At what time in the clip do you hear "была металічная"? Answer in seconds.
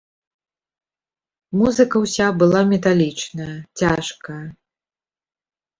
2.41-3.55